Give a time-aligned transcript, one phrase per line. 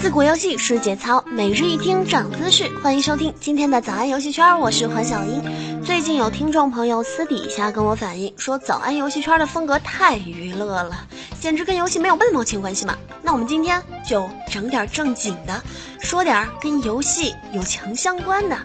[0.00, 2.68] 自古游戏是节操，每日一听长姿势。
[2.80, 5.84] 欢迎收听今天的早安游戏圈，我是黄小英。
[5.84, 11.04] 最近有听众朋友私底下跟我反映说，早安游戏圈的风格太娱乐了，
[11.40, 12.96] 简直跟游戏没有半毛钱关系嘛。
[13.22, 15.60] 那我们今天就整点正经的，
[16.00, 18.56] 说点跟游戏有强相关的。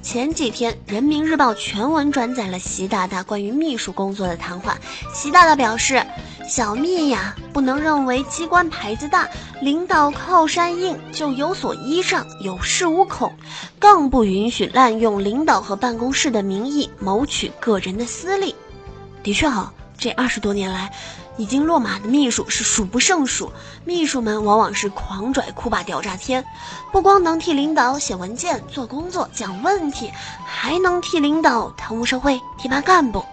[0.00, 4.78] 前几天，人民日报全文转载了习大大关于秘书工作的谈话。
[5.14, 6.02] 习大大表示。
[6.54, 9.26] 小蜜呀，不能认为机关牌子大，
[9.62, 13.32] 领导靠山硬就有所依仗、有恃无恐，
[13.78, 18.54] 更不允许滥用领导和办公室的名义谋取个人的私利。
[19.22, 20.92] 的确哈，这二十多年来，
[21.38, 23.50] 已经落马的秘书是数不胜数。
[23.86, 26.44] 秘书们往往是狂拽酷霸屌炸天，
[26.92, 30.12] 不光能替领导写文件、做工作、讲问题，
[30.44, 33.24] 还能替领导贪污受贿、提拔干部。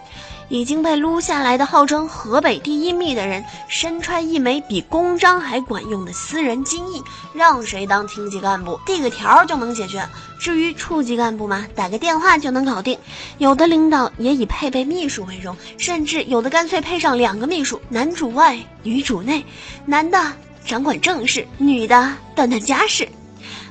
[0.49, 7.01] 已经被撸下来的号称河北第一密的人，身穿一枚比公章还管用的私人金印，
[7.33, 10.03] 让谁当厅级干部，递个条就能解决。
[10.39, 12.97] 至于处级干部嘛，打个电话就能搞定。
[13.37, 19.45] 有的领导也以配备秘书为荣，甚至有的干脆配上两个秘书，男主外，女主内，
[19.85, 20.19] 男的
[20.65, 23.07] 掌管政事，女的断断家事。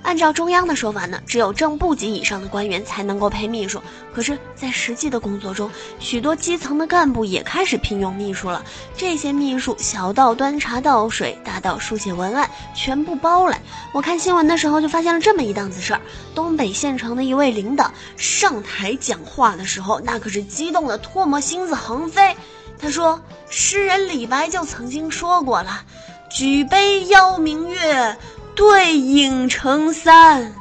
[0.02, 3.82] 按照中央的说法呢，只有正部级以上的官员才能够配秘书。
[4.14, 8.64] 可是，在实际的工作中，许多基层的干部也开始聘用秘书了。
[8.96, 13.60] 这些秘书小到端茶倒水，大到书写文案，全部包揽。
[13.92, 16.00] 我看新闻的时候就发现了这么一档子事儿：
[16.34, 22.36] 东北县城的一位领导上台讲话的时候，那可是激动的唾沫星子横飞。
[22.80, 25.82] 他说：“诗人李白就曾经说过了，
[26.30, 28.16] 举杯邀明月。”
[28.58, 30.52] 对影成三，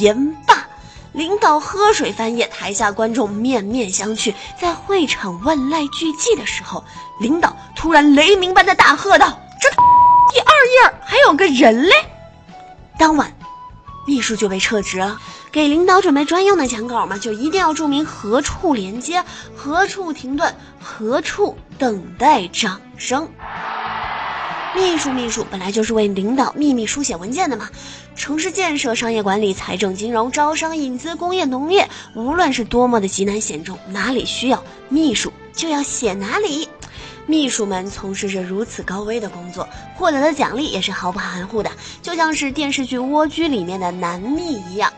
[0.00, 0.66] 言罢，
[1.12, 4.34] 领导喝水翻页，台下观众面面相觑。
[4.60, 6.82] 在会场万籁俱寂的时候，
[7.20, 11.94] 领导突然雷鸣般的大喝道：“这第二页还有个人嘞！”
[12.98, 13.32] 当晚，
[14.08, 15.16] 秘书就被撤职了。
[15.52, 19.22] 给领导准备专用的讲稿嘛，就一定要注明何处连接，
[19.54, 20.52] 何处停顿，
[20.82, 23.30] 何处等待掌声。
[24.76, 27.70] 秘书，秘书本来就是为领导秘密书写文件的嘛。
[28.14, 36.68] 城市建设、商业管理、财政、金融、招商引资、工业农业，无论是多么的极难险重，哪里需要秘书就要写哪里。
[37.26, 41.70] 秘书们从事着如此高危的工作，获得的奖励也是毫不含糊的，
[42.00, 44.92] 就像是电视剧《蜗居》里面的男秘一样。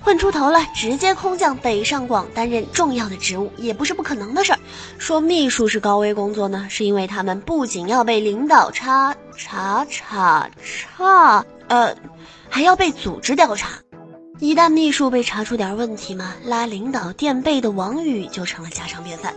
[0.00, 4.58] 混出头了，直接空降北上广担任重要的职务，也不是不可能的事儿。
[4.98, 11.96] 说秘书是高危工作呢，是因为他们不仅要被领导查查查查，呃，
[12.48, 13.70] 还要被组织调查。
[14.42, 19.32] 一旦秘书被查出点问题嘛，拉领导垫背的王宇就成了家常便饭。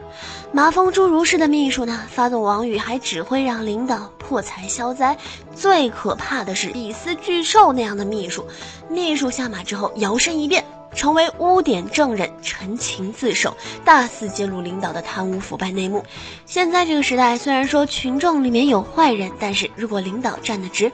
[0.52, 5.16] 麻风侏儒式的秘书呢，发动王宇还只会让领导破财消灾。
[5.54, 8.48] 最可怕的是比斯巨兽那样的秘书，
[8.90, 10.66] 秘书下马之后摇身一变。
[10.96, 16.04] 成为污点证人，陈情自首，大肆揭露领导的贪污腐败内幕。
[16.46, 20.92] 现在这个时代，虽然说群众里面有坏人，但是如果领导站得直，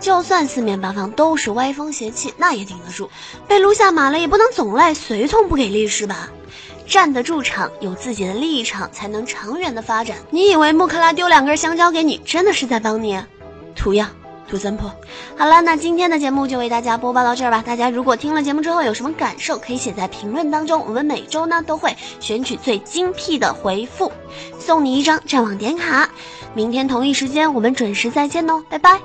[0.00, 3.10] 就算四面八方都是歪风邪气，那也顶得住。
[3.46, 6.30] 被撸下马了，也不能总赖随从不给力是吧？
[6.86, 10.16] 站得住场，有自己的立场，才能长远的发展。
[10.30, 13.18] 你以为穆克拉丢两根香蕉给你，真的是在帮你？
[13.74, 14.10] 图样。
[14.48, 14.92] 图三破，
[15.36, 17.62] 好了，那今天的节目就为大家播报到这儿吧。
[17.64, 20.84] 大家如果听了节目之后有什么感受，可以写在评论当中。
[20.86, 24.12] 我们每周呢都会选取最精辟的回复，
[24.58, 26.08] 送你一张战网点卡。
[26.54, 29.00] 明天同一时间我们准时再见哦，拜拜。